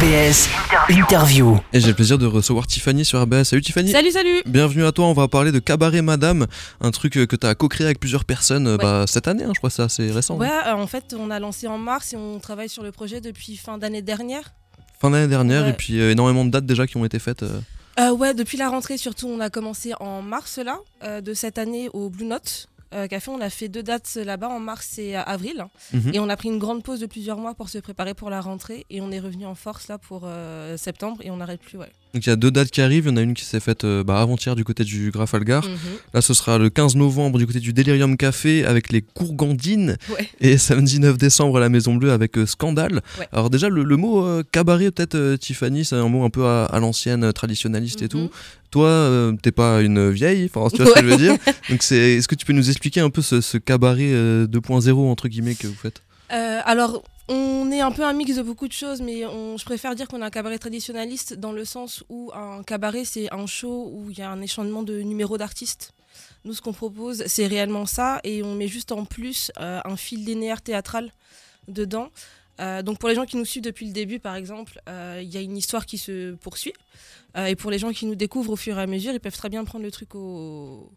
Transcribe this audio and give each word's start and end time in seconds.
RBS 0.00 0.48
Interview. 0.88 1.58
Et 1.74 1.80
j'ai 1.80 1.88
le 1.88 1.94
plaisir 1.94 2.16
de 2.16 2.24
recevoir 2.24 2.66
Tiffany 2.66 3.04
sur 3.04 3.20
RBS. 3.20 3.44
Salut 3.44 3.60
Tiffany. 3.60 3.90
Salut, 3.90 4.10
salut 4.10 4.40
Bienvenue 4.46 4.86
à 4.86 4.92
toi, 4.92 5.04
on 5.04 5.12
va 5.12 5.28
parler 5.28 5.52
de 5.52 5.58
Cabaret 5.58 6.00
Madame, 6.00 6.46
un 6.80 6.90
truc 6.90 7.18
euh, 7.18 7.26
que 7.26 7.36
tu 7.36 7.46
as 7.46 7.54
co-créé 7.54 7.84
avec 7.84 8.00
plusieurs 8.00 8.24
personnes 8.24 8.66
euh, 8.66 8.76
Ouais. 8.78 8.82
bah, 8.82 9.04
cette 9.06 9.28
année, 9.28 9.44
hein, 9.44 9.50
je 9.54 9.58
crois, 9.58 9.68
c'est 9.68 9.82
assez 9.82 10.10
récent. 10.10 10.38
Ouais, 10.38 10.48
euh, 10.48 10.72
en 10.72 10.86
fait, 10.86 11.14
on 11.18 11.30
a 11.30 11.38
lancé 11.38 11.66
en 11.66 11.76
mars 11.76 12.14
et 12.14 12.16
on 12.16 12.38
travaille 12.38 12.70
sur 12.70 12.82
le 12.82 12.92
projet 12.92 13.20
depuis 13.20 13.56
fin 13.58 13.76
d'année 13.76 14.00
dernière. 14.00 14.54
Fin 15.00 15.10
d'année 15.10 15.28
dernière, 15.28 15.64
Ouais. 15.64 15.70
et 15.70 15.74
puis 15.74 16.00
euh, 16.00 16.12
énormément 16.12 16.46
de 16.46 16.50
dates 16.50 16.64
déjà 16.66 16.86
qui 16.86 16.96
ont 16.96 17.04
été 17.04 17.18
faites. 17.18 17.42
euh. 17.42 17.60
Euh, 17.98 18.10
ouais, 18.12 18.32
depuis 18.32 18.56
la 18.56 18.70
rentrée, 18.70 18.96
surtout, 18.96 19.26
on 19.28 19.40
a 19.40 19.50
commencé 19.50 19.92
en 20.00 20.22
mars, 20.22 20.58
là, 20.64 20.78
euh, 21.04 21.20
de 21.20 21.34
cette 21.34 21.58
année 21.58 21.90
au 21.92 22.08
Blue 22.08 22.24
Note. 22.24 22.68
Euh, 22.92 23.06
Café, 23.06 23.30
on 23.30 23.40
a 23.40 23.50
fait 23.50 23.68
deux 23.68 23.82
dates 23.82 24.14
là-bas 24.16 24.48
en 24.48 24.60
mars 24.60 24.98
et 24.98 25.14
avril. 25.14 25.66
Mhm. 25.92 26.14
Et 26.14 26.20
on 26.20 26.28
a 26.28 26.36
pris 26.36 26.48
une 26.48 26.58
grande 26.58 26.82
pause 26.82 27.00
de 27.00 27.06
plusieurs 27.06 27.38
mois 27.38 27.54
pour 27.54 27.68
se 27.68 27.78
préparer 27.78 28.14
pour 28.14 28.30
la 28.30 28.40
rentrée. 28.40 28.86
Et 28.90 29.00
on 29.00 29.10
est 29.10 29.20
revenu 29.20 29.46
en 29.46 29.54
force 29.54 29.88
là 29.88 29.98
pour 29.98 30.22
euh, 30.24 30.76
septembre 30.76 31.18
et 31.22 31.30
on 31.30 31.36
n'arrête 31.36 31.60
plus, 31.60 31.78
ouais. 31.78 31.92
Donc 32.12 32.26
il 32.26 32.28
y 32.28 32.32
a 32.32 32.36
deux 32.36 32.50
dates 32.50 32.70
qui 32.70 32.80
arrivent, 32.80 33.04
il 33.06 33.10
y 33.10 33.12
en 33.12 33.16
a 33.16 33.22
une 33.22 33.34
qui 33.34 33.44
s'est 33.44 33.60
faite 33.60 33.84
euh, 33.84 34.02
bah, 34.02 34.20
avant-hier 34.20 34.56
du 34.56 34.64
côté 34.64 34.82
du 34.84 35.10
Grafalgar. 35.10 35.64
Mhm. 35.64 35.76
Là 36.14 36.20
ce 36.20 36.34
sera 36.34 36.58
le 36.58 36.68
15 36.70 36.96
novembre 36.96 37.38
du 37.38 37.46
côté 37.46 37.60
du 37.60 37.72
Delirium 37.72 38.16
Café 38.16 38.64
avec 38.64 38.90
les 38.92 39.02
Courgandines. 39.02 39.96
Ouais. 40.10 40.28
Et 40.40 40.58
samedi 40.58 40.98
9 41.00 41.16
décembre 41.18 41.58
à 41.58 41.60
la 41.60 41.68
Maison 41.68 41.94
Bleue 41.94 42.10
avec 42.12 42.36
euh, 42.36 42.46
Scandale. 42.46 43.00
Ouais. 43.18 43.28
Alors 43.32 43.48
déjà 43.50 43.68
le, 43.68 43.84
le 43.84 43.96
mot 43.96 44.24
euh, 44.26 44.42
cabaret 44.50 44.90
peut-être 44.90 45.14
euh, 45.14 45.36
Tiffany, 45.36 45.84
c'est 45.84 45.96
un 45.96 46.08
mot 46.08 46.24
un 46.24 46.30
peu 46.30 46.44
à, 46.46 46.64
à 46.64 46.80
l'ancienne, 46.80 47.32
traditionnaliste 47.32 48.00
et 48.02 48.04
Mhm. 48.04 48.08
tout. 48.08 48.30
Toi, 48.72 48.86
euh, 48.86 49.32
t'es 49.42 49.50
pas 49.50 49.80
une 49.80 50.10
vieille, 50.10 50.48
enfin, 50.52 50.68
tu 50.74 50.80
vois 50.82 50.94
ce 50.94 51.00
que 51.00 51.04
je 51.06 51.10
veux 51.10 51.16
dire. 51.16 51.34
Donc, 51.70 51.82
c'est, 51.82 51.96
est-ce 51.96 52.28
que 52.28 52.36
tu 52.36 52.46
peux 52.46 52.52
nous 52.52 52.70
expliquer 52.70 53.00
un 53.00 53.10
peu 53.10 53.20
ce, 53.20 53.40
ce 53.40 53.58
cabaret 53.58 54.10
euh, 54.12 54.46
2.0 54.46 54.92
entre 55.10 55.26
guillemets 55.26 55.56
que 55.56 55.66
vous 55.66 55.74
faites? 55.74 56.02
Euh, 56.32 56.60
alors, 56.64 57.02
on 57.30 57.70
est 57.70 57.80
un 57.80 57.92
peu 57.92 58.04
un 58.04 58.12
mix 58.12 58.36
de 58.36 58.42
beaucoup 58.42 58.66
de 58.66 58.72
choses, 58.72 59.00
mais 59.00 59.20
je 59.20 59.64
préfère 59.64 59.94
dire 59.94 60.08
qu'on 60.08 60.20
est 60.20 60.24
un 60.24 60.30
cabaret 60.30 60.58
traditionnaliste 60.58 61.34
dans 61.34 61.52
le 61.52 61.64
sens 61.64 62.02
où 62.08 62.32
un 62.34 62.64
cabaret, 62.64 63.04
c'est 63.04 63.32
un 63.32 63.46
show 63.46 63.88
où 63.92 64.10
il 64.10 64.18
y 64.18 64.22
a 64.22 64.30
un 64.30 64.40
échelonnement 64.40 64.82
de 64.82 65.00
numéros 65.00 65.38
d'artistes. 65.38 65.92
Nous, 66.44 66.54
ce 66.54 66.60
qu'on 66.60 66.72
propose, 66.72 67.24
c'est 67.26 67.46
réellement 67.46 67.86
ça, 67.86 68.20
et 68.24 68.42
on 68.42 68.54
met 68.54 68.66
juste 68.66 68.92
en 68.92 69.04
plus 69.04 69.52
euh, 69.60 69.80
un 69.84 69.96
fil 69.96 70.24
linéaire 70.24 70.60
théâtral 70.60 71.12
dedans. 71.68 72.08
Euh, 72.60 72.82
donc 72.82 72.98
pour 72.98 73.08
les 73.08 73.14
gens 73.14 73.26
qui 73.26 73.36
nous 73.36 73.44
suivent 73.44 73.62
depuis 73.62 73.86
le 73.86 73.92
début, 73.92 74.18
par 74.18 74.34
exemple, 74.34 74.80
euh, 74.88 75.20
il 75.22 75.28
y 75.28 75.36
a 75.36 75.40
une 75.40 75.56
histoire 75.56 75.86
qui 75.86 75.98
se 75.98 76.34
poursuit. 76.34 76.72
Et 77.36 77.54
pour 77.54 77.70
les 77.70 77.78
gens 77.78 77.92
qui 77.92 78.06
nous 78.06 78.16
découvrent 78.16 78.54
au 78.54 78.56
fur 78.56 78.76
et 78.76 78.82
à 78.82 78.88
mesure, 78.88 79.12
ils 79.12 79.20
peuvent 79.20 79.36
très 79.36 79.48
bien 79.48 79.64
prendre 79.64 79.84
le 79.84 79.92
truc 79.92 80.16
au... 80.16 80.90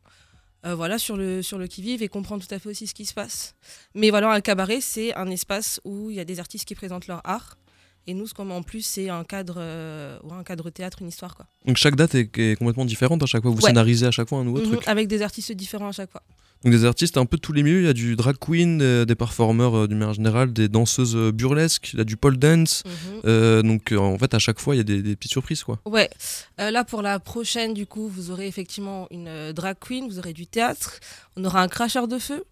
euh, 0.65 0.75
voilà, 0.75 0.97
sur 0.97 1.17
le, 1.17 1.41
sur 1.41 1.57
le 1.57 1.67
qui-vive 1.67 2.01
et 2.03 2.07
comprendre 2.09 2.45
tout 2.45 2.53
à 2.53 2.59
fait 2.59 2.69
aussi 2.69 2.87
ce 2.87 2.93
qui 2.93 3.05
se 3.05 3.13
passe. 3.13 3.55
Mais 3.95 4.09
voilà, 4.09 4.31
un 4.31 4.41
cabaret, 4.41 4.79
c'est 4.81 5.13
un 5.15 5.29
espace 5.29 5.81
où 5.83 6.09
il 6.09 6.15
y 6.15 6.19
a 6.19 6.25
des 6.25 6.39
artistes 6.39 6.65
qui 6.65 6.75
présentent 6.75 7.07
leur 7.07 7.21
art. 7.25 7.57
Et 8.05 8.13
nous, 8.13 8.27
ce 8.27 8.33
qu'on 8.33 8.43
met 8.43 8.53
en 8.53 8.63
plus, 8.63 8.81
c'est 8.81 9.07
un 9.09 9.23
cadre, 9.23 9.55
euh, 9.57 10.19
ouais, 10.23 10.33
un 10.35 10.43
cadre 10.43 10.69
théâtre, 10.69 11.01
une 11.01 11.07
histoire. 11.07 11.35
Quoi. 11.37 11.45
Donc, 11.65 11.77
chaque 11.77 11.95
date 11.95 12.15
est, 12.15 12.37
est 12.37 12.55
complètement 12.57 12.83
différente 12.83 13.23
à 13.23 13.25
chaque 13.25 13.41
fois. 13.43 13.51
Vous 13.51 13.57
Ouais. 13.61 13.69
scénarisez 13.69 14.05
à 14.07 14.11
chaque 14.11 14.27
fois 14.27 14.39
un 14.39 14.43
nouveau 14.43 14.59
Mhm, 14.59 14.71
truc. 14.71 14.87
avec 14.87 15.07
des 15.07 15.21
artistes 15.21 15.53
différents 15.53 15.87
à 15.87 15.91
chaque 15.93 16.11
fois. 16.11 16.21
Donc, 16.63 16.71
des 16.73 16.85
artistes 16.85 17.17
un 17.17 17.25
peu 17.25 17.35
de 17.37 17.41
tous 17.41 17.51
les 17.51 17.61
milieux. 17.61 17.81
Il 17.81 17.85
y 17.85 17.89
a 17.89 17.93
du 17.93 18.15
drag 18.15 18.37
queen, 18.39 18.81
euh, 18.81 19.03
des 19.03 19.15
performeurs 19.15 19.75
euh, 19.77 19.87
du 19.87 19.95
manière 19.95 20.13
générale, 20.13 20.53
des 20.53 20.69
danseuses 20.69 21.15
euh, 21.15 21.31
burlesques, 21.31 21.91
il 21.93 21.97
y 21.97 22.01
a 22.01 22.05
du 22.05 22.15
pole 22.15 22.37
dance. 22.37 22.83
Mhm. 22.85 23.21
Euh, 23.25 23.61
donc, 23.61 23.91
euh, 23.91 23.97
en 23.97 24.17
fait, 24.17 24.33
à 24.33 24.39
chaque 24.39 24.59
fois, 24.59 24.73
il 24.75 24.77
y 24.77 24.81
a 24.81 24.85
des, 24.85 25.01
des 25.01 25.15
petites 25.17 25.31
surprises 25.31 25.63
quoi. 25.63 25.79
Ouais, 25.85 26.09
là 26.57 26.83
pour 26.85 27.01
la 27.01 27.19
prochaine, 27.19 27.73
du 27.73 27.85
coup, 27.85 28.07
vous 28.07 28.31
aurez 28.31 28.47
effectivement 28.47 29.07
une 29.11 29.51
drag 29.51 29.75
queen, 29.79 30.07
vous 30.07 30.19
aurez 30.19 30.33
du 30.33 30.47
théâtre, 30.47 30.99
on 31.35 31.43
aura 31.43 31.61
un 31.61 31.67
cracheur 31.67 32.07
de 32.07 32.17
feu. 32.17 32.43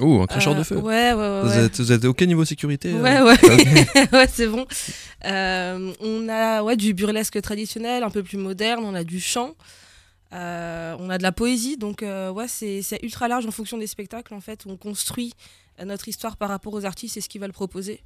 Oh, 0.00 0.20
un 0.22 0.26
cracheur 0.26 0.54
de 0.54 0.62
feu. 0.62 0.76
Ouais, 0.76 1.12
ouais, 1.12 1.14
ouais. 1.14 1.42
Vous, 1.42 1.48
ouais. 1.48 1.64
êtes, 1.64 1.80
vous 1.80 1.92
êtes 1.92 2.04
OK 2.04 2.20
niveau 2.22 2.44
sécurité 2.44 2.92
Ouais, 2.94 3.20
ouais, 3.20 3.34
Ok. 3.34 4.12
ouais 4.12 4.28
c'est 4.32 4.46
bon. 4.46 4.64
On 5.24 6.28
a 6.30 6.62
ouais, 6.62 6.76
du 6.76 6.94
burlesque 6.94 7.40
traditionnel, 7.42 8.02
un 8.02 8.10
peu 8.10 8.22
plus 8.22 8.38
moderne, 8.38 8.84
on 8.84 8.94
a 8.94 9.04
du 9.04 9.20
chant, 9.20 9.54
euh, 10.32 10.96
on 10.98 11.08
a 11.08 11.16
de 11.16 11.22
la 11.22 11.32
poésie, 11.32 11.76
donc 11.76 12.02
euh, 12.02 12.30
ouais, 12.30 12.48
c'est 12.48 12.82
ultra 13.02 13.28
large 13.28 13.46
en 13.46 13.50
fonction 13.50 13.78
des 13.78 13.86
spectacles 13.86 14.34
en 14.34 14.40
fait. 14.40 14.64
On 14.66 14.76
construit 14.76 15.32
euh, 15.80 15.84
notre 15.84 16.08
histoire 16.08 16.36
par 16.36 16.48
rapport 16.48 16.74
aux 16.74 16.84
artistes 16.84 17.16
et 17.16 17.20
ce 17.20 17.28
qu'ils 17.28 17.40
veulent 17.40 17.52
proposer. 17.52 18.02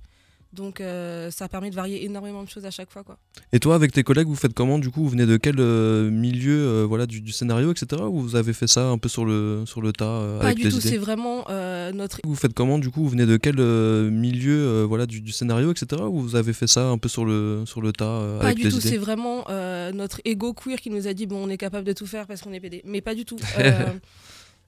Donc 0.52 0.80
euh, 0.80 1.30
ça 1.30 1.48
permet 1.48 1.70
de 1.70 1.74
varier 1.74 2.04
énormément 2.04 2.42
de 2.42 2.48
choses 2.48 2.66
à 2.66 2.70
chaque 2.70 2.90
fois. 2.90 3.02
Quoi. 3.02 3.16
Et 3.52 3.58
toi, 3.58 3.74
avec 3.74 3.92
tes 3.92 4.02
collègues, 4.02 4.26
vous 4.26 4.36
faites 4.36 4.52
comment 4.52 4.78
Du 4.78 4.90
coup, 4.90 5.02
vous 5.02 5.08
venez 5.08 5.24
de 5.24 5.38
quel 5.38 5.56
euh, 5.58 6.10
milieu 6.10 6.58
euh, 6.58 6.84
voilà, 6.86 7.06
du, 7.06 7.22
du 7.22 7.32
scénario, 7.32 7.72
etc. 7.72 8.02
Ou 8.02 8.20
vous 8.20 8.36
avez 8.36 8.52
fait 8.52 8.66
ça 8.66 8.88
un 8.88 8.98
peu 8.98 9.08
sur 9.08 9.24
le, 9.24 9.64
sur 9.66 9.80
le 9.80 9.92
tas 9.92 10.04
euh, 10.04 10.40
Pas 10.40 10.46
avec 10.46 10.58
du 10.58 10.68
tout, 10.68 10.80
c'est 10.80 10.98
vraiment 10.98 11.46
euh, 11.48 11.92
notre 11.92 12.20
Vous 12.24 12.34
faites 12.34 12.52
comment 12.52 12.78
Du 12.78 12.90
coup, 12.90 13.02
vous 13.02 13.08
venez 13.08 13.24
de 13.24 13.38
quel 13.38 13.56
euh, 13.60 14.10
milieu 14.10 14.82
voilà, 14.84 15.06
du, 15.06 15.22
du 15.22 15.32
scénario, 15.32 15.72
etc. 15.72 16.02
Ou 16.02 16.20
vous 16.20 16.36
avez 16.36 16.52
fait 16.52 16.66
ça 16.66 16.88
un 16.88 16.98
peu 16.98 17.08
sur 17.08 17.24
le, 17.24 17.64
sur 17.66 17.80
le 17.80 17.92
tas 17.92 18.20
Pas 18.40 18.46
avec 18.46 18.58
du 18.58 18.68
tout, 18.68 18.80
c'est 18.80 18.98
vraiment 18.98 19.46
notre 19.94 20.20
ego 20.24 20.52
queer 20.52 20.80
qui 20.80 20.90
nous 20.90 21.06
a 21.06 21.14
dit 21.14 21.26
bon, 21.26 21.46
on 21.46 21.48
est 21.48 21.56
capable 21.58 21.86
de 21.86 21.92
tout 21.92 22.06
faire 22.06 22.26
parce 22.26 22.42
qu'on 22.42 22.52
est 22.52 22.60
PD. 22.60 22.82
Mais 22.84 23.00
pas 23.00 23.14
du 23.14 23.24
tout. 23.24 23.38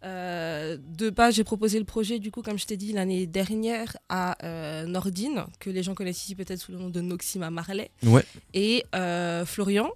Euh, 0.04 0.76
de 0.80 1.08
base, 1.10 1.34
j'ai 1.36 1.44
proposé 1.44 1.78
le 1.78 1.84
projet, 1.86 2.18
du 2.18 2.30
coup, 2.30 2.42
comme 2.42 2.58
je 2.58 2.66
t'ai 2.66 2.76
dit, 2.76 2.92
l'année 2.92 3.26
dernière 3.26 3.96
à 4.08 4.36
euh, 4.44 4.84
Nordine, 4.86 5.44
que 5.60 5.70
les 5.70 5.82
gens 5.82 5.94
connaissent 5.94 6.22
ici 6.22 6.34
peut-être 6.34 6.60
sous 6.60 6.72
le 6.72 6.78
nom 6.78 6.90
de 6.90 7.00
Noxima 7.00 7.50
Marley, 7.50 7.90
Ouais. 8.02 8.24
et 8.52 8.84
euh, 8.94 9.46
Florian, 9.46 9.90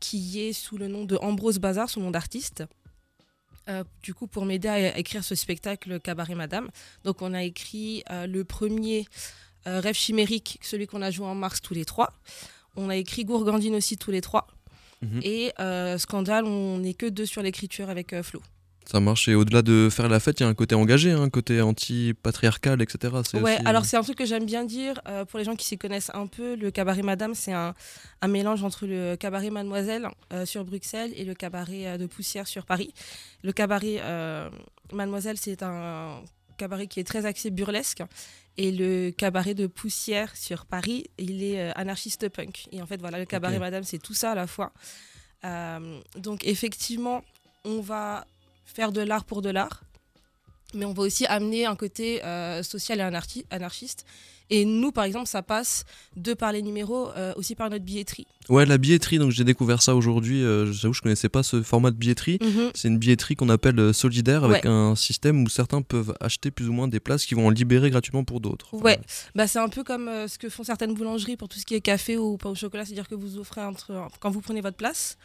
qui 0.00 0.40
est 0.40 0.52
sous 0.52 0.76
le 0.78 0.88
nom 0.88 1.04
de 1.04 1.16
Ambrose 1.16 1.58
Bazar, 1.58 1.88
son 1.90 2.00
nom 2.00 2.10
d'artiste. 2.10 2.64
Du 4.02 4.12
coup, 4.12 4.26
pour 4.26 4.44
m'aider 4.44 4.68
à 4.68 4.98
écrire 4.98 5.24
ce 5.24 5.34
spectacle 5.34 5.98
Cabaret 5.98 6.34
Madame. 6.34 6.68
Donc, 7.04 7.22
on 7.22 7.32
a 7.32 7.42
écrit 7.42 8.02
le 8.10 8.42
premier 8.44 9.06
Rêve 9.66 9.94
chimérique, 9.96 10.58
celui 10.62 10.86
qu'on 10.86 11.00
a 11.02 11.10
joué 11.10 11.26
en 11.26 11.34
mars 11.34 11.60
tous 11.62 11.74
les 11.74 11.84
trois. 11.84 12.12
On 12.76 12.90
a 12.90 12.96
écrit 12.96 13.24
Gourgandine 13.24 13.74
aussi 13.76 13.96
tous 13.96 14.10
les 14.10 14.20
trois. 14.20 14.46
Mhm. 15.02 15.20
Et 15.22 15.52
Scandale, 15.98 16.44
on 16.44 16.78
n'est 16.78 16.94
que 16.94 17.06
deux 17.06 17.26
sur 17.26 17.42
l'écriture 17.42 17.88
avec 17.88 18.20
Flo. 18.22 18.40
Ça 18.86 19.00
marche. 19.00 19.28
Et 19.28 19.34
au-delà 19.34 19.62
de 19.62 19.88
faire 19.90 20.08
la 20.08 20.20
fête, 20.20 20.40
il 20.40 20.42
y 20.42 20.46
a 20.46 20.48
un 20.48 20.54
côté 20.54 20.74
engagé, 20.74 21.12
hein, 21.12 21.22
un 21.22 21.30
côté 21.30 21.60
anti-patriarcal, 21.62 22.82
etc. 22.82 23.14
Ouais, 23.34 23.54
aussi, 23.54 23.66
alors 23.66 23.84
c'est 23.86 23.96
un 23.96 24.02
truc 24.02 24.18
que 24.18 24.26
j'aime 24.26 24.44
bien 24.44 24.64
dire 24.64 25.00
euh, 25.08 25.24
pour 25.24 25.38
les 25.38 25.44
gens 25.44 25.56
qui 25.56 25.66
s'y 25.66 25.78
connaissent 25.78 26.10
un 26.12 26.26
peu. 26.26 26.54
Le 26.54 26.70
cabaret 26.70 27.02
Madame, 27.02 27.34
c'est 27.34 27.52
un, 27.52 27.74
un 28.20 28.28
mélange 28.28 28.62
entre 28.62 28.86
le 28.86 29.16
cabaret 29.16 29.50
Mademoiselle 29.50 30.08
euh, 30.32 30.44
sur 30.44 30.64
Bruxelles 30.64 31.12
et 31.16 31.24
le 31.24 31.34
cabaret 31.34 31.86
euh, 31.86 31.98
de 31.98 32.06
Poussière 32.06 32.46
sur 32.46 32.66
Paris. 32.66 32.92
Le 33.42 33.52
cabaret 33.52 34.00
Mademoiselle, 34.92 35.38
c'est 35.38 35.62
un 35.62 36.20
cabaret 36.58 36.86
qui 36.86 37.00
est 37.00 37.04
très 37.04 37.24
axé 37.26 37.50
burlesque. 37.50 38.02
Et 38.56 38.70
le 38.70 39.10
cabaret 39.10 39.54
de 39.54 39.66
Poussière 39.66 40.36
sur 40.36 40.66
Paris, 40.66 41.06
il 41.18 41.42
est 41.42 41.72
anarchiste 41.74 42.28
punk. 42.28 42.66
Et 42.70 42.80
en 42.80 42.86
fait, 42.86 43.00
voilà, 43.00 43.18
le 43.18 43.24
cabaret. 43.24 43.58
Madame, 43.58 43.82
c'est 43.82 43.98
tout 43.98 44.14
ça 44.14 44.32
à 44.32 44.34
la 44.34 44.46
fois. 44.46 44.72
Donc 46.16 46.44
effectivement, 46.44 47.24
on 47.64 47.80
va 47.80 48.26
faire 48.64 48.92
de 48.92 49.00
l'art 49.00 49.24
pour 49.24 49.42
de 49.42 49.50
l'art 49.50 49.82
mais 50.76 50.84
on 50.84 50.92
va 50.92 51.04
aussi 51.04 51.24
amener 51.26 51.66
un 51.66 51.76
côté 51.76 52.24
euh, 52.24 52.64
social 52.64 52.98
et 52.98 53.02
anarchi- 53.02 53.44
anarchiste. 53.50 54.04
Et 54.50 54.64
nous, 54.64 54.90
par 54.90 55.04
exemple, 55.04 55.28
ça 55.28 55.40
passe 55.40 55.84
de 56.16 56.34
par 56.34 56.50
les 56.50 56.62
numéros, 56.62 57.10
euh, 57.16 57.32
aussi 57.36 57.54
par 57.54 57.70
notre 57.70 57.84
billetterie. 57.84 58.26
Ouais, 58.48 58.66
la 58.66 58.76
billetterie, 58.76 59.18
donc 59.18 59.30
j'ai 59.30 59.44
découvert 59.44 59.80
ça 59.82 59.94
aujourd'hui. 59.94 60.42
Euh, 60.42 60.70
J'avoue, 60.72 60.92
je 60.92 61.00
connaissais 61.00 61.28
pas 61.28 61.44
ce 61.44 61.62
format 61.62 61.92
de 61.92 61.96
billetterie. 61.96 62.40
C'est 62.74 62.88
une 62.88 62.98
billetterie 62.98 63.36
qu'on 63.36 63.50
appelle 63.50 63.78
euh, 63.78 63.92
solidaire 63.92 64.42
avec 64.42 64.64
Ouais. 64.64 64.68
un 64.70 64.96
système 64.96 65.44
où 65.44 65.48
certains 65.48 65.80
peuvent 65.80 66.12
acheter 66.20 66.50
plus 66.50 66.68
ou 66.68 66.72
moins 66.72 66.88
des 66.88 66.98
places 67.00 67.24
qui 67.24 67.34
vont 67.34 67.46
en 67.46 67.50
libérer 67.50 67.90
gratuitement 67.90 68.24
pour 68.24 68.40
d'autres. 68.40 68.74
Enfin, 68.74 68.84
Ouais, 68.84 69.00
bah, 69.36 69.46
c'est 69.46 69.60
un 69.60 69.68
peu 69.68 69.84
comme 69.84 70.10
ce 70.26 70.38
que 70.38 70.48
font 70.48 70.64
certaines 70.64 70.92
boulangeries 70.94 71.36
pour 71.36 71.48
tout 71.48 71.60
ce 71.60 71.64
qui 71.64 71.74
est 71.76 71.80
café 71.80 72.18
ou 72.18 72.36
pain 72.36 72.50
au 72.50 72.54
chocolat, 72.56 72.84
c'est-à-dire 72.84 73.06
que 73.08 73.14
vous 73.14 73.38
offrez 73.38 73.62
entre, 73.62 73.92
quand 74.18 74.30
vous 74.30 74.40
prenez 74.40 74.60
votre 74.60 74.76
place, 74.76 75.18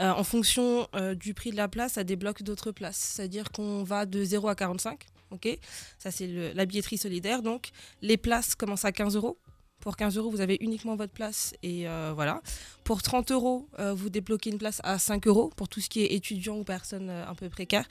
euh, 0.00 0.10
en 0.10 0.24
fonction 0.24 0.88
euh, 0.94 1.14
du 1.14 1.34
prix 1.34 1.50
de 1.50 1.56
la 1.56 1.68
place, 1.68 1.94
ça 1.94 2.04
débloque 2.04 2.42
d'autres 2.42 2.72
places. 2.72 3.14
C'est-à-dire 3.14 3.50
qu'on 3.50 3.82
va 3.82 4.06
de 4.06 4.22
0 4.22 4.48
à 4.48 4.54
45, 4.54 5.06
ok? 5.30 5.58
Ça, 5.98 6.10
c'est 6.10 6.52
la 6.54 6.66
billetterie 6.66 6.98
solidaire. 6.98 7.42
Donc, 7.42 7.70
les 8.02 8.16
places 8.16 8.54
commencent 8.54 8.84
à 8.84 8.92
15 8.92 9.16
euros. 9.16 9.38
Pour 9.80 9.96
15 9.96 10.16
euros, 10.16 10.30
vous 10.30 10.40
avez 10.40 10.58
uniquement 10.60 10.96
votre 10.96 11.12
place 11.12 11.54
et 11.62 11.88
euh, 11.88 12.12
voilà. 12.12 12.42
Pour 12.82 13.00
30 13.00 13.30
euros, 13.30 13.68
vous 13.78 14.10
débloquez 14.10 14.50
une 14.50 14.58
place 14.58 14.80
à 14.82 14.98
5 14.98 15.28
euros 15.28 15.52
pour 15.54 15.68
tout 15.68 15.80
ce 15.80 15.88
qui 15.88 16.00
est 16.02 16.14
étudiant 16.14 16.56
ou 16.56 16.64
personnes 16.64 17.10
euh, 17.10 17.28
un 17.28 17.34
peu 17.36 17.48
précaires. 17.48 17.86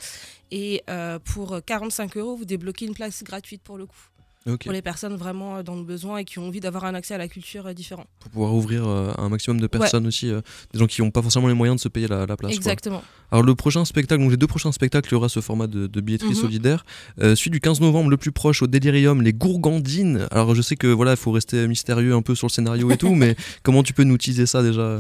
Et 0.52 0.84
pour 1.24 1.60
45 1.66 2.18
euros, 2.18 2.36
vous 2.36 2.46
débloquez 2.46 2.86
une 2.86 2.94
place 2.94 3.24
gratuite 3.24 3.62
pour 3.62 3.78
le 3.78 3.86
coup 3.86 4.10
pour 4.56 4.72
les 4.72 4.82
personnes 4.82 5.16
vraiment 5.18 5.58
euh, 5.58 5.64
dans 5.64 5.76
le 5.76 5.84
besoin 5.84 6.18
et 6.20 6.26
qui 6.26 6.40
ont 6.40 6.48
envie 6.48 6.60
d'avoir 6.62 6.86
un 6.86 6.94
accès 6.96 7.14
à 7.14 7.18
la 7.18 7.28
culture 7.28 7.68
euh, 7.68 7.74
différent. 7.74 8.06
Pour 8.20 8.32
pouvoir 8.32 8.54
ouvrir 8.54 8.88
euh, 8.88 9.12
à 9.18 9.22
un 9.22 9.30
maximum 9.30 9.60
de 9.60 9.68
personnes 9.68 10.08
aussi, 10.08 10.28
des 10.28 10.80
gens 10.80 10.88
qui 10.88 11.02
n'ont 11.02 11.12
pas 11.12 11.22
forcément 11.22 11.48
les 11.48 11.54
moyens 11.54 11.78
de 11.78 11.82
se 11.82 11.90
payer 11.90 12.08
la, 12.08 12.26
la 12.26 12.38
place. 12.38 12.52
quoi. 12.52 12.56
Exactement. 12.56 13.04
Alors 13.32 13.44
le 13.44 13.56
prochain 13.56 13.84
spectacle, 13.84 14.22
donc 14.22 14.32
les 14.32 14.38
deux 14.38 14.48
prochains 14.48 14.72
spectacles, 14.72 15.10
il 15.10 15.14
y 15.14 15.16
aura 15.16 15.28
ce 15.30 15.42
format 15.42 15.68
de, 15.68 15.88
de 15.88 16.02
billetterie 16.02 16.30
Mhm. 16.30 16.36
solidaire. 16.36 16.86
Celui 17.20 17.52
du 17.52 17.60
15 17.60 17.82
novembre, 17.82 18.10
le 18.10 18.18
plus 18.18 18.32
proche 18.32 18.62
au 18.62 18.68
Delirium, 18.68 19.22
les 19.22 19.34
Gourgandines. 19.34 20.28
Alors 20.32 20.56
je 20.56 20.62
sais 20.62 20.76
que 20.78 20.88
voilà, 20.88 21.12
il 21.12 21.18
faut 21.18 21.32
rester 21.32 21.68
mystérieux 21.68 22.14
un 22.14 22.22
peu 22.22 22.36
sur 22.36 22.48
le 22.48 22.52
scénario 22.52 22.90
et 22.92 22.98
tout, 22.98 23.16
mais 23.16 23.36
comment 23.64 23.84
tu 23.84 23.94
peux 23.94 24.04
nous 24.04 24.18
teaser 24.18 24.46
ça 24.46 24.64
déjà? 24.64 25.00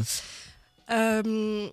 Euh, 0.91 1.67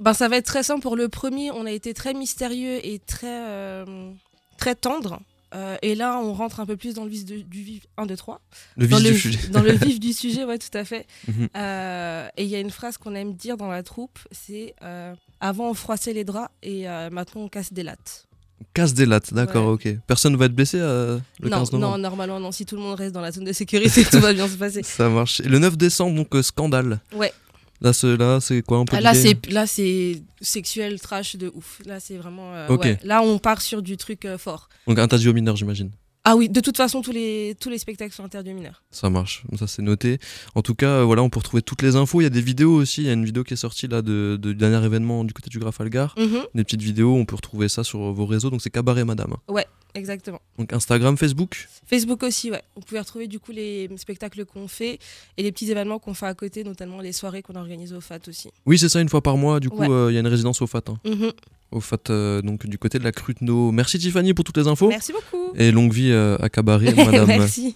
ben, 0.00 0.12
ça 0.14 0.28
va 0.28 0.36
être 0.36 0.46
très 0.46 0.62
simple. 0.62 0.82
Pour 0.82 0.96
le 0.96 1.08
premier, 1.08 1.50
on 1.50 1.66
a 1.66 1.70
été 1.70 1.94
très 1.94 2.14
mystérieux 2.14 2.84
et 2.84 2.98
très, 2.98 3.26
euh, 3.48 4.10
très 4.58 4.74
tendre. 4.74 5.20
Euh, 5.54 5.76
et 5.82 5.94
là, 5.94 6.18
on 6.18 6.32
rentre 6.32 6.60
un 6.60 6.66
peu 6.66 6.76
plus 6.76 6.94
dans 6.94 7.04
le 7.04 7.10
vif 7.10 7.24
de- 7.24 7.42
du 7.42 7.62
vif 7.62 7.86
1, 7.96 8.06
2, 8.06 8.16
3. 8.16 8.40
Le 8.76 8.88
dans 8.88 8.96
vif 8.96 9.06
le, 9.06 9.12
du 9.12 9.18
sujet. 9.18 9.48
Dans 9.48 9.62
le 9.62 9.72
vif 9.86 10.00
du 10.00 10.12
sujet, 10.12 10.44
ouais, 10.44 10.58
tout 10.58 10.76
à 10.76 10.84
fait. 10.84 11.06
Mhm. 11.28 11.48
Euh, 11.56 12.28
et 12.36 12.42
il 12.44 12.48
y 12.50 12.56
a 12.56 12.60
une 12.60 12.70
phrase 12.70 12.98
qu'on 12.98 13.14
aime 13.14 13.34
dire 13.34 13.56
dans 13.56 13.68
la 13.70 13.82
troupe, 13.82 14.18
c'est 14.32 14.74
euh, 14.82 15.14
avant 15.40 15.70
on 15.70 15.74
froissait 15.74 16.12
les 16.12 16.24
draps 16.24 16.50
et 16.62 16.84
maintenant 17.12 17.42
on 17.42 17.48
casse 17.48 17.72
des 17.72 17.82
lattes. 17.84 18.26
Casse 18.72 18.94
des 18.94 19.04
lattes, 19.06 19.32
d'accord, 19.34 19.66
Ouais. 19.66 19.92
ok. 19.94 19.98
Personne 20.06 20.36
va 20.36 20.46
être 20.46 20.54
blessé 20.54 20.78
le 20.78 21.20
non, 21.42 21.50
15 21.58 21.72
non, 21.72 21.78
novembre 21.80 21.98
normalement 21.98 22.40
non. 22.40 22.50
Si 22.52 22.64
tout 22.66 22.76
le 22.76 22.82
monde 22.82 22.96
reste 22.98 23.12
dans 23.14 23.20
la 23.20 23.30
zone 23.30 23.44
de 23.44 23.52
sécurité, 23.52 24.04
tout 24.10 24.20
va 24.20 24.32
bien 24.32 24.48
se 24.48 24.56
passer. 24.56 24.82
Ça 24.82 25.08
marche. 25.08 25.40
Et 25.40 25.48
le 25.48 25.58
9 25.58 25.76
décembre, 25.76 26.16
donc 26.16 26.34
scandale. 26.42 27.00
Ouais. 27.14 27.32
Là, 27.80 27.92
c'est, 27.92 28.16
là, 28.16 28.40
c'est 28.40 28.62
quoi 28.62 28.78
un 28.78 28.84
peu 28.84 28.96
Ah, 28.96 29.00
là, 29.00 29.12
c'est 29.14 29.52
là, 29.52 29.66
c'est 29.66 30.22
sexuel, 30.40 31.00
trash 31.00 31.36
de 31.36 31.50
ouf. 31.54 31.80
Là, 31.86 32.00
c'est 32.00 32.16
vraiment. 32.16 32.54
euh, 32.54 32.68
ouais. 32.92 32.98
Là, 33.04 33.22
on 33.22 33.38
part 33.38 33.60
sur 33.60 33.82
du 33.82 33.96
truc 33.96 34.24
euh, 34.24 34.38
fort. 34.38 34.68
Donc 34.86 34.98
interdit 34.98 35.28
aux 35.28 35.32
mineurs, 35.34 35.56
j'imagine. 35.56 35.90
Ah 36.26 36.36
oui, 36.36 36.48
de 36.48 36.58
toute 36.60 36.78
façon, 36.78 37.02
tous 37.02 37.12
les 37.12 37.54
tous 37.60 37.68
les 37.68 37.76
spectacles 37.76 38.14
sont 38.14 38.24
interdits 38.24 38.52
aux 38.52 38.54
mineurs. 38.54 38.82
Ça 38.90 39.10
marche, 39.10 39.42
ça 39.58 39.66
c'est 39.66 39.82
noté. 39.82 40.18
En 40.54 40.62
tout 40.62 40.74
cas, 40.74 40.88
euh, 41.00 41.04
voilà, 41.04 41.22
on 41.22 41.28
peut 41.28 41.38
retrouver 41.40 41.60
toutes 41.60 41.82
les 41.82 41.96
infos. 41.96 42.22
Il 42.22 42.24
y 42.24 42.26
a 42.26 42.30
des 42.30 42.40
vidéos 42.40 42.74
aussi. 42.76 43.02
Il 43.02 43.06
y 43.08 43.10
a 43.10 43.12
une 43.12 43.26
vidéo 43.26 43.44
qui 43.44 43.52
est 43.52 43.58
sortie 43.58 43.88
là 43.88 44.00
de, 44.00 44.38
de- 44.40 44.52
du 44.52 44.54
dernier 44.54 44.82
événement 44.86 45.22
du 45.24 45.34
côté 45.34 45.50
du 45.50 45.58
Grafalgar. 45.58 46.14
Mhm, 46.16 46.44
Des 46.54 46.64
petites 46.64 46.80
vidéos, 46.80 47.14
on 47.14 47.26
peut 47.26 47.36
retrouver 47.36 47.68
ça 47.68 47.84
sur 47.84 47.98
vos 48.14 48.24
réseaux. 48.24 48.48
Donc 48.48 48.62
c'est 48.62 48.70
Cabaret 48.70 49.04
Madame. 49.04 49.34
Exactement. 49.94 50.40
Donc 50.58 50.72
Instagram, 50.72 51.16
Facebook. 51.16 51.68
Facebook 51.86 52.22
aussi, 52.22 52.50
ouais. 52.50 52.62
Vous 52.76 52.82
pouvez 52.82 53.00
retrouver 53.00 53.26
du 53.26 53.38
coup 53.38 53.52
les 53.52 53.88
spectacles 53.96 54.44
qu'on 54.44 54.68
fait 54.68 54.98
et 55.36 55.42
les 55.42 55.52
petits 55.52 55.70
événements 55.70 55.98
qu'on 55.98 56.14
fait 56.14 56.26
à 56.26 56.34
côté, 56.34 56.64
notamment 56.64 57.00
les 57.00 57.12
soirées 57.12 57.42
qu'on 57.42 57.54
organise 57.56 57.92
au 57.92 58.00
FAT 58.00 58.20
aussi. 58.28 58.50
Oui, 58.66 58.78
c'est 58.78 58.88
ça, 58.88 59.00
une 59.00 59.08
fois 59.08 59.22
par 59.22 59.36
mois. 59.36 59.60
Du 59.60 59.70
coup, 59.70 59.78
Ouais. 59.78 59.88
euh, 59.90 60.10
il 60.10 60.14
y 60.14 60.16
a 60.16 60.20
une 60.20 60.26
résidence 60.26 60.60
au 60.62 60.66
FAT. 60.66 60.82
hein. 60.88 60.98
Mhm. 61.04 61.32
Au 61.72 61.80
FAT, 61.80 62.10
euh, 62.10 62.40
donc 62.42 62.66
du 62.66 62.78
côté 62.78 62.98
de 63.00 63.04
la 63.04 63.10
Cruteno. 63.10 63.72
Merci 63.72 63.98
Tiffany 63.98 64.32
pour 64.34 64.44
toutes 64.44 64.56
les 64.58 64.68
infos. 64.68 64.88
Merci 64.88 65.12
beaucoup. 65.12 65.52
Et 65.56 65.72
longue 65.72 65.92
vie 65.92 66.10
euh, 66.12 66.36
à 66.40 66.48
Cabaret, 66.48 66.92
Madame. 66.94 67.26
Merci. 67.26 67.72